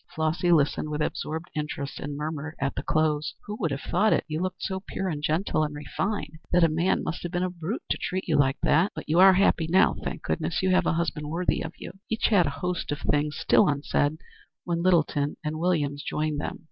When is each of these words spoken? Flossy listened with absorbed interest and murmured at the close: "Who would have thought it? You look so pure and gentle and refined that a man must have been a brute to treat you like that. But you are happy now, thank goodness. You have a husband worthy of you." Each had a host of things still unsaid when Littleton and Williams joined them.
Flossy 0.15 0.51
listened 0.51 0.89
with 0.89 1.03
absorbed 1.03 1.51
interest 1.53 1.99
and 1.99 2.17
murmured 2.17 2.55
at 2.59 2.73
the 2.73 2.81
close: 2.81 3.35
"Who 3.45 3.55
would 3.59 3.69
have 3.69 3.81
thought 3.81 4.13
it? 4.13 4.25
You 4.27 4.41
look 4.41 4.55
so 4.57 4.79
pure 4.79 5.07
and 5.07 5.21
gentle 5.21 5.63
and 5.63 5.75
refined 5.75 6.39
that 6.51 6.63
a 6.63 6.69
man 6.69 7.03
must 7.03 7.21
have 7.21 7.31
been 7.31 7.43
a 7.43 7.51
brute 7.51 7.83
to 7.91 7.99
treat 7.99 8.27
you 8.27 8.35
like 8.35 8.57
that. 8.63 8.93
But 8.95 9.07
you 9.07 9.19
are 9.19 9.33
happy 9.33 9.67
now, 9.69 9.93
thank 10.03 10.23
goodness. 10.23 10.63
You 10.63 10.71
have 10.71 10.87
a 10.87 10.93
husband 10.93 11.29
worthy 11.29 11.61
of 11.61 11.73
you." 11.77 11.99
Each 12.09 12.29
had 12.29 12.47
a 12.47 12.61
host 12.65 12.91
of 12.91 13.01
things 13.11 13.37
still 13.37 13.67
unsaid 13.67 14.17
when 14.63 14.81
Littleton 14.81 15.37
and 15.43 15.59
Williams 15.59 16.01
joined 16.01 16.41
them. 16.41 16.57